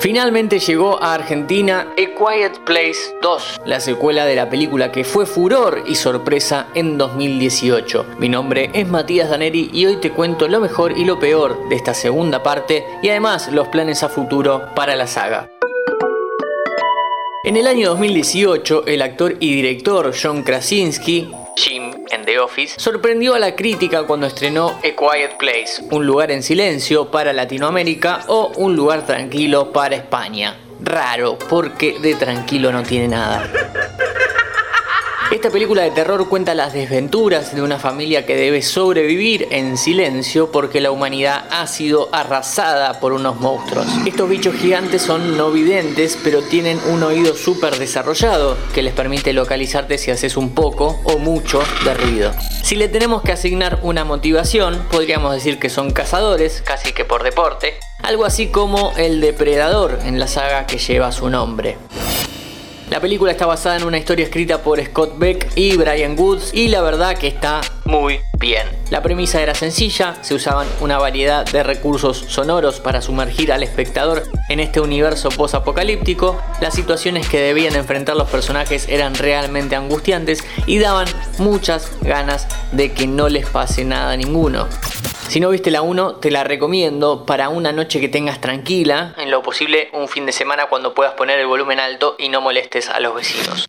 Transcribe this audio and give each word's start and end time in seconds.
Finalmente 0.00 0.58
llegó 0.58 1.02
a 1.02 1.12
Argentina 1.12 1.88
A 1.92 1.94
Quiet 1.94 2.64
Place 2.64 3.14
2, 3.20 3.60
la 3.66 3.80
secuela 3.80 4.24
de 4.24 4.34
la 4.34 4.48
película 4.48 4.90
que 4.90 5.04
fue 5.04 5.26
furor 5.26 5.84
y 5.86 5.94
sorpresa 5.94 6.68
en 6.74 6.96
2018. 6.96 8.06
Mi 8.18 8.30
nombre 8.30 8.70
es 8.72 8.88
Matías 8.88 9.28
Daneri 9.28 9.68
y 9.74 9.84
hoy 9.84 9.96
te 9.96 10.10
cuento 10.10 10.48
lo 10.48 10.58
mejor 10.58 10.96
y 10.96 11.04
lo 11.04 11.18
peor 11.18 11.68
de 11.68 11.76
esta 11.76 11.92
segunda 11.92 12.42
parte 12.42 12.82
y 13.02 13.10
además 13.10 13.52
los 13.52 13.68
planes 13.68 14.02
a 14.02 14.08
futuro 14.08 14.62
para 14.74 14.96
la 14.96 15.06
saga. 15.06 15.50
En 17.44 17.58
el 17.58 17.66
año 17.66 17.90
2018, 17.90 18.86
el 18.86 19.02
actor 19.02 19.36
y 19.38 19.54
director 19.54 20.14
John 20.18 20.42
Krasinski 20.42 21.30
Office, 22.38 22.78
sorprendió 22.78 23.34
a 23.34 23.38
la 23.38 23.56
crítica 23.56 24.04
cuando 24.04 24.26
estrenó 24.26 24.68
A 24.68 24.82
Quiet 24.82 25.36
Place, 25.38 25.82
un 25.90 26.06
lugar 26.06 26.30
en 26.30 26.42
silencio 26.42 27.10
para 27.10 27.32
Latinoamérica 27.32 28.24
o 28.28 28.52
un 28.56 28.76
lugar 28.76 29.06
tranquilo 29.06 29.72
para 29.72 29.96
España. 29.96 30.56
Raro, 30.82 31.38
porque 31.48 31.98
de 31.98 32.14
tranquilo 32.14 32.72
no 32.72 32.82
tiene 32.82 33.08
nada. 33.08 33.48
Esta 35.40 35.52
película 35.52 35.80
de 35.84 35.90
terror 35.90 36.28
cuenta 36.28 36.54
las 36.54 36.74
desventuras 36.74 37.54
de 37.54 37.62
una 37.62 37.78
familia 37.78 38.26
que 38.26 38.36
debe 38.36 38.60
sobrevivir 38.60 39.48
en 39.50 39.78
silencio 39.78 40.52
porque 40.52 40.82
la 40.82 40.90
humanidad 40.90 41.46
ha 41.50 41.66
sido 41.66 42.10
arrasada 42.12 43.00
por 43.00 43.14
unos 43.14 43.40
monstruos. 43.40 43.86
Estos 44.04 44.28
bichos 44.28 44.54
gigantes 44.56 45.00
son 45.00 45.38
no 45.38 45.50
videntes, 45.50 46.18
pero 46.22 46.42
tienen 46.42 46.78
un 46.90 47.02
oído 47.02 47.34
súper 47.34 47.78
desarrollado 47.78 48.58
que 48.74 48.82
les 48.82 48.92
permite 48.92 49.32
localizarte 49.32 49.96
si 49.96 50.10
haces 50.10 50.36
un 50.36 50.50
poco 50.50 51.00
o 51.04 51.16
mucho 51.16 51.62
de 51.86 51.94
ruido. 51.94 52.34
Si 52.62 52.76
le 52.76 52.88
tenemos 52.88 53.22
que 53.22 53.32
asignar 53.32 53.78
una 53.82 54.04
motivación, 54.04 54.84
podríamos 54.90 55.32
decir 55.32 55.58
que 55.58 55.70
son 55.70 55.90
cazadores, 55.90 56.60
casi 56.66 56.92
que 56.92 57.06
por 57.06 57.22
deporte, 57.22 57.76
algo 58.02 58.26
así 58.26 58.48
como 58.48 58.92
el 58.98 59.22
depredador 59.22 60.00
en 60.04 60.20
la 60.20 60.28
saga 60.28 60.66
que 60.66 60.76
lleva 60.76 61.12
su 61.12 61.30
nombre. 61.30 61.78
La 62.90 62.98
película 62.98 63.30
está 63.30 63.46
basada 63.46 63.76
en 63.76 63.84
una 63.84 63.98
historia 63.98 64.24
escrita 64.24 64.64
por 64.64 64.84
Scott 64.84 65.16
Beck 65.16 65.52
y 65.54 65.76
Brian 65.76 66.18
Woods 66.18 66.52
y 66.52 66.66
la 66.66 66.82
verdad 66.82 67.16
que 67.16 67.28
está 67.28 67.60
muy 67.84 68.18
bien. 68.40 68.66
La 68.90 69.00
premisa 69.00 69.40
era 69.40 69.54
sencilla, 69.54 70.16
se 70.22 70.34
usaban 70.34 70.66
una 70.80 70.98
variedad 70.98 71.46
de 71.46 71.62
recursos 71.62 72.24
sonoros 72.26 72.80
para 72.80 73.00
sumergir 73.00 73.52
al 73.52 73.62
espectador 73.62 74.24
en 74.48 74.58
este 74.58 74.80
universo 74.80 75.28
post-apocalíptico, 75.28 76.42
las 76.60 76.74
situaciones 76.74 77.28
que 77.28 77.40
debían 77.40 77.76
enfrentar 77.76 78.16
los 78.16 78.28
personajes 78.28 78.88
eran 78.88 79.14
realmente 79.14 79.76
angustiantes 79.76 80.40
y 80.66 80.80
daban 80.80 81.06
muchas 81.38 81.92
ganas 82.00 82.48
de 82.72 82.90
que 82.92 83.06
no 83.06 83.28
les 83.28 83.46
pase 83.46 83.84
nada 83.84 84.10
a 84.10 84.16
ninguno. 84.16 84.66
Si 85.28 85.38
no 85.38 85.50
viste 85.50 85.70
la 85.70 85.82
1, 85.82 86.16
te 86.16 86.30
la 86.30 86.42
recomiendo 86.42 87.24
para 87.24 87.48
una 87.50 87.70
noche 87.70 88.00
que 88.00 88.08
tengas 88.08 88.40
tranquila, 88.40 89.14
en 89.16 89.30
lo 89.30 89.42
posible 89.42 89.88
un 89.92 90.08
fin 90.08 90.26
de 90.26 90.32
semana 90.32 90.66
cuando 90.66 90.92
puedas 90.92 91.14
poner 91.14 91.38
el 91.38 91.46
volumen 91.46 91.78
alto 91.78 92.16
y 92.18 92.28
no 92.28 92.40
molestes 92.40 92.88
a 92.88 92.98
los 92.98 93.14
vecinos. 93.14 93.68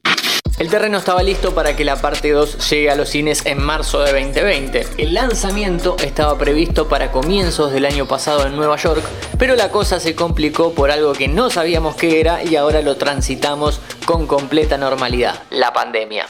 El 0.58 0.70
terreno 0.70 1.00
estaba 1.00 1.24
listo 1.24 1.56
para 1.56 1.76
que 1.76 1.84
la 1.84 2.00
parte 2.00 2.30
2 2.30 2.70
llegue 2.70 2.92
a 2.92 2.96
los 2.96 3.10
cines 3.10 3.46
en 3.48 3.60
marzo 3.62 4.02
de 4.02 4.12
2020. 4.12 4.88
El 5.00 5.16
lanzamiento 5.16 5.98
estaba 6.04 6.38
previsto 6.38 6.88
para 6.88 7.12
comienzos 7.12 7.72
del 7.72 7.86
año 7.86 8.08
pasado 8.08 8.46
en 8.46 8.56
Nueva 8.56 8.78
York, 8.78 9.04
pero 9.40 9.56
la 9.56 9.70
cosa 9.70 10.00
se 10.00 10.14
complicó 10.14 10.74
por 10.74 10.92
algo 10.92 11.14
que 11.14 11.28
no 11.28 11.50
sabíamos 11.50 11.96
qué 11.96 12.20
era 12.20 12.44
y 12.44 12.58
ahora 12.58 12.84
lo 12.84 12.96
transitamos 12.98 13.82
con 14.06 14.28
completa 14.28 14.78
normalidad, 14.78 15.42
la 15.50 15.74
pandemia. 15.74 16.28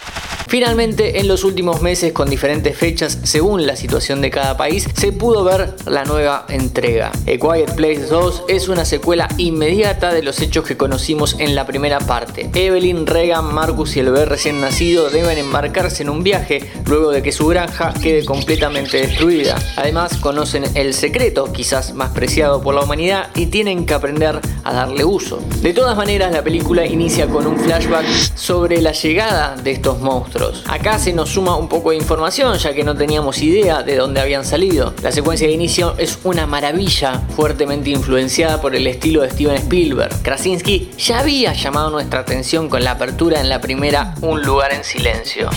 Finalmente, 0.52 1.22
en 1.22 1.30
los 1.30 1.46
últimos 1.46 1.82
meses, 1.82 2.12
con 2.12 2.30
diferentes 2.30 2.78
fechas 2.78 3.20
según 3.24 3.66
la 3.66 3.78
situación 3.78 4.20
de 4.20 4.30
cada 4.32 4.58
país, 4.58 4.86
se 4.98 5.14
pudo 5.14 5.46
ver 5.46 5.78
la 5.86 6.04
nueva 6.04 6.46
entrega. 6.50 7.08
A 7.08 7.24
Quiet 7.24 7.74
Place 7.74 8.08
2 8.08 8.44
es 8.50 8.68
una 8.68 8.84
secuela 8.84 9.30
inmediata 9.38 10.14
de 10.14 10.24
los 10.24 10.42
hechos 10.42 10.66
que 10.66 10.76
conocimos 10.76 11.38
en 11.40 11.56
la 11.56 11.66
primera 11.66 12.00
parte. 12.00 12.50
Evelyn, 12.54 13.08
Regan, 13.08 13.54
Marcus 13.54 13.96
y 13.96 14.02
el 14.02 14.08
bebé 14.08 14.26
recién 14.26 14.60
nacido 14.60 15.10
deben 15.10 15.38
embarcarse 15.38 16.04
en 16.04 16.10
un 16.10 16.22
viaje 16.22 16.70
luego 16.86 17.12
de 17.12 17.24
que 17.24 17.32
su 17.32 17.48
granja 17.48 17.94
quede 17.94 18.26
completamente 18.26 18.98
destruida. 18.98 19.56
Además, 19.78 20.18
conocen 20.18 20.66
el 20.76 20.94
secreto, 20.94 21.54
quizás 21.54 21.94
más 21.94 22.10
preciado 22.10 22.62
por 22.62 22.76
la 22.76 22.82
humanidad, 22.82 23.30
y 23.36 23.46
tienen 23.46 23.86
que 23.86 23.94
aprender 23.94 24.42
a 24.66 24.74
darle 24.74 25.06
uso. 25.06 25.40
De 25.62 25.72
todas 25.72 25.96
maneras, 25.96 26.34
la 26.34 26.44
película 26.44 26.86
inicia 26.86 27.26
con 27.28 27.48
un 27.48 27.58
flashback 27.58 28.06
sobre 28.36 28.82
la 28.82 28.92
llegada 28.92 29.56
de 29.56 29.72
estos 29.72 30.02
monstruos 30.02 30.41
Acá 30.68 30.98
se 30.98 31.14
nos 31.14 31.30
suma 31.30 31.56
un 31.56 31.70
poco 31.70 31.92
de 31.92 31.98
información 31.98 32.58
ya 32.58 32.74
que 32.74 32.84
no 32.84 32.96
teníamos 32.96 33.42
idea 33.42 33.84
de 33.84 33.96
dónde 33.96 34.22
habían 34.22 34.44
salido. 34.44 34.94
La 35.04 35.12
secuencia 35.12 35.48
de 35.48 35.54
inicio 35.54 35.94
es 35.98 36.20
una 36.24 36.48
maravilla 36.48 37.22
fuertemente 37.36 37.92
influenciada 37.92 38.60
por 38.60 38.76
el 38.76 38.88
estilo 38.88 39.22
de 39.22 39.30
Steven 39.30 39.58
Spielberg. 39.58 40.24
Krasinski 40.24 40.92
ya 40.98 41.20
había 41.20 41.54
llamado 41.54 41.92
nuestra 41.92 42.22
atención 42.22 42.70
con 42.70 42.84
la 42.84 42.92
apertura 42.92 43.40
en 43.40 43.50
la 43.50 43.62
primera 43.62 44.16
Un 44.22 44.42
lugar 44.42 44.74
en 44.74 44.84
silencio. 44.84 45.50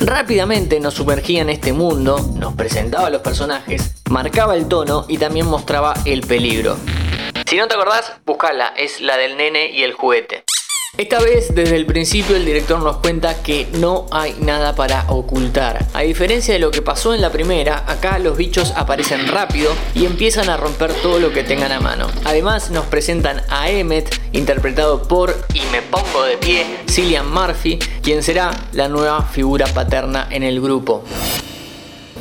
Rápidamente 0.00 0.78
nos 0.80 0.94
sumergía 0.94 1.40
en 1.40 1.48
este 1.48 1.72
mundo, 1.72 2.18
nos 2.34 2.54
presentaba 2.54 3.06
a 3.06 3.10
los 3.10 3.22
personajes, 3.22 3.94
marcaba 4.10 4.54
el 4.54 4.68
tono 4.68 5.06
y 5.08 5.16
también 5.16 5.46
mostraba 5.46 5.94
el 6.04 6.20
peligro. 6.20 6.76
Si 7.46 7.56
no 7.56 7.68
te 7.68 7.74
acordás, 7.74 8.12
buscala, 8.26 8.74
es 8.76 9.00
la 9.00 9.16
del 9.16 9.36
nene 9.36 9.70
y 9.70 9.84
el 9.84 9.94
juguete. 9.94 10.45
Esta 10.98 11.18
vez, 11.20 11.54
desde 11.54 11.76
el 11.76 11.84
principio, 11.84 12.36
el 12.36 12.46
director 12.46 12.80
nos 12.80 12.96
cuenta 12.96 13.42
que 13.42 13.68
no 13.74 14.06
hay 14.10 14.34
nada 14.40 14.74
para 14.74 15.04
ocultar. 15.10 15.84
A 15.92 16.00
diferencia 16.00 16.54
de 16.54 16.60
lo 16.60 16.70
que 16.70 16.80
pasó 16.80 17.12
en 17.12 17.20
la 17.20 17.30
primera, 17.30 17.84
acá 17.86 18.18
los 18.18 18.38
bichos 18.38 18.72
aparecen 18.74 19.28
rápido 19.28 19.70
y 19.94 20.06
empiezan 20.06 20.48
a 20.48 20.56
romper 20.56 20.94
todo 20.94 21.18
lo 21.18 21.34
que 21.34 21.44
tengan 21.44 21.72
a 21.72 21.80
mano. 21.80 22.06
Además, 22.24 22.70
nos 22.70 22.86
presentan 22.86 23.42
a 23.50 23.68
Emmet, 23.68 24.08
interpretado 24.32 25.02
por, 25.02 25.36
y 25.52 25.60
me 25.70 25.82
pongo 25.82 26.22
de 26.22 26.38
pie, 26.38 26.64
Cillian 26.88 27.30
Murphy, 27.30 27.78
quien 28.02 28.22
será 28.22 28.50
la 28.72 28.88
nueva 28.88 29.20
figura 29.20 29.66
paterna 29.66 30.26
en 30.30 30.44
el 30.44 30.62
grupo. 30.62 31.04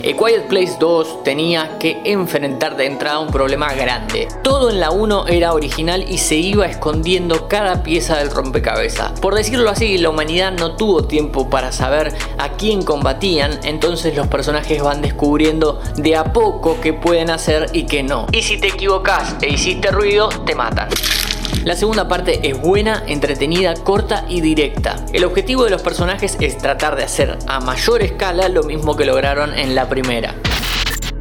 A 0.05 0.07
Quiet 0.07 0.43
Place 0.49 0.75
2 0.79 1.23
tenía 1.23 1.79
que 1.79 1.99
enfrentar 2.05 2.77
de 2.77 2.85
entrada 2.85 3.17
un 3.17 3.29
problema 3.29 3.73
grande. 3.73 4.27
Todo 4.43 4.69
en 4.69 4.79
la 4.79 4.91
1 4.91 5.25
era 5.29 5.51
original 5.53 6.05
y 6.07 6.19
se 6.19 6.35
iba 6.35 6.67
escondiendo 6.67 7.47
cada 7.47 7.81
pieza 7.81 8.19
del 8.19 8.29
rompecabezas. 8.29 9.19
Por 9.19 9.33
decirlo 9.33 9.71
así, 9.71 9.97
la 9.97 10.11
humanidad 10.11 10.51
no 10.51 10.75
tuvo 10.75 11.05
tiempo 11.05 11.49
para 11.49 11.71
saber 11.71 12.13
a 12.37 12.49
quién 12.49 12.83
combatían, 12.83 13.59
entonces 13.63 14.15
los 14.15 14.27
personajes 14.27 14.83
van 14.83 15.01
descubriendo 15.01 15.81
de 15.95 16.15
a 16.15 16.25
poco 16.25 16.77
qué 16.81 16.93
pueden 16.93 17.31
hacer 17.31 17.71
y 17.73 17.87
qué 17.87 18.03
no. 18.03 18.27
Y 18.31 18.43
si 18.43 18.59
te 18.59 18.67
equivocas 18.67 19.35
e 19.41 19.49
hiciste 19.49 19.89
ruido, 19.89 20.29
te 20.45 20.53
matan. 20.53 20.87
La 21.65 21.75
segunda 21.75 22.07
parte 22.07 22.47
es 22.47 22.61
buena, 22.61 23.03
entretenida, 23.07 23.73
corta 23.73 24.25
y 24.29 24.39
directa. 24.39 25.03
El 25.13 25.25
objetivo 25.25 25.63
de 25.63 25.71
los 25.71 25.81
personajes 25.81 26.37
es 26.39 26.59
tratar 26.59 26.95
de 26.95 27.03
hacer 27.03 27.39
a 27.47 27.59
mayor 27.59 28.03
escala 28.03 28.49
lo 28.49 28.61
mismo 28.61 28.95
que 28.95 29.03
lograron 29.03 29.57
en 29.57 29.73
la 29.73 29.89
primera. 29.89 30.35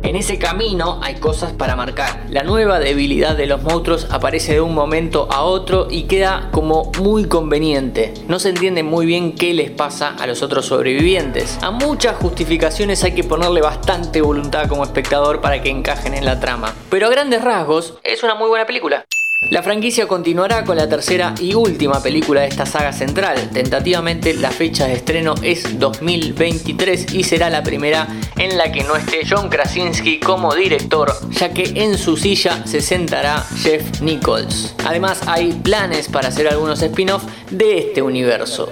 En 0.03 0.17
ese 0.17 0.39
camino 0.39 1.01
hay 1.03 1.15
cosas 1.15 1.55
para 1.55 1.77
marcar. 1.77 2.27
La 2.29 2.43
nueva 2.43 2.79
debilidad 2.79 3.35
de 3.39 3.47
los 3.47 3.63
monstruos 3.63 4.07
aparece 4.11 4.53
de 4.53 4.61
un 4.61 4.75
momento 4.75 5.29
a 5.33 5.45
otro 5.45 5.89
y 5.91 6.03
queda 6.03 6.51
como 6.53 6.93
muy 7.01 7.25
conveniente. 7.25 8.13
No 8.29 8.39
se 8.39 8.51
entiende 8.51 8.83
muy 8.83 9.07
bien 9.07 9.35
qué 9.37 9.55
les 9.55 9.71
pasa 9.71 10.15
a 10.19 10.27
los 10.27 10.43
otros 10.43 10.67
sobrevivientes. 10.67 11.59
A 11.63 11.71
muchas 11.71 12.17
justificaciones 12.17 13.03
hay 13.03 13.15
que 13.15 13.25
ponerle 13.25 13.63
bastante 13.63 14.21
voluntad 14.21 14.69
como 14.69 14.85
espectador 14.85 15.41
para 15.41 15.63
que 15.63 15.71
encajen 15.71 16.13
en 16.13 16.27
la 16.27 16.39
trama. 16.39 16.75
Pero 16.91 17.07
a 17.07 17.11
grandes 17.11 17.43
rasgos 17.43 17.95
es 18.03 18.23
una 18.23 18.35
muy 18.35 18.49
buena 18.49 18.67
película. 18.67 19.07
La 19.51 19.63
franquicia 19.63 20.09
continuará 20.09 20.65
con 20.65 20.77
la 20.77 20.89
tercera 20.89 21.35
y 21.41 21.55
última 21.55 22.03
película 22.03 22.41
de 22.41 22.49
esta 22.49 22.67
saga 22.67 22.93
central. 22.93 23.51
Tentativamente 23.53 24.35
la 24.35 24.51
fecha 24.51 24.87
de 24.87 24.95
estreno 24.95 25.35
es 25.43 25.79
2023 25.79 27.15
y 27.15 27.25
será 27.25 27.51
la 27.51 27.63
primera 27.63 28.09
en 28.37 28.57
la 28.57 28.73
que 28.73 28.83
no 28.85 28.97
esté 28.97 29.21
John 29.29 29.49
Krasinski 29.49 30.19
como 30.19 30.55
director, 30.55 31.13
ya 31.31 31.53
que 31.53 31.73
en 31.75 31.97
su 31.99 32.17
silla 32.17 32.67
se 32.67 32.81
sentará 32.81 33.45
Jeff 33.63 34.01
Nichols. 34.01 34.75
Además 34.85 35.21
hay 35.27 35.53
planes 35.53 36.09
para 36.09 36.29
hacer 36.29 36.49
algunos 36.49 36.83
spin-offs 36.83 37.27
de 37.51 37.79
este 37.79 38.03
universo. 38.03 38.71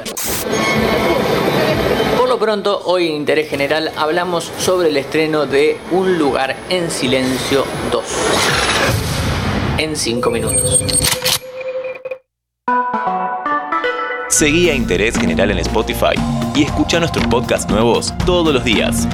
Pronto, 2.43 2.83
hoy 2.87 3.07
en 3.07 3.15
Interés 3.15 3.49
General 3.49 3.93
hablamos 3.97 4.51
sobre 4.59 4.89
el 4.89 4.97
estreno 4.97 5.47
de 5.47 5.79
Un 5.93 6.19
lugar 6.19 6.57
en 6.71 6.91
silencio 6.91 7.65
2 7.93 8.62
en 9.83 9.97
5 9.97 10.31
minutos. 10.31 10.81
Seguí 14.29 14.71
a 14.71 14.75
Interés 14.75 15.19
General 15.19 15.51
en 15.51 15.59
Spotify 15.59 16.15
y 16.55 16.63
escucha 16.63 17.01
nuestros 17.01 17.27
podcasts 17.27 17.69
nuevos 17.69 18.15
todos 18.25 18.55
los 18.55 18.65
días. 18.65 19.09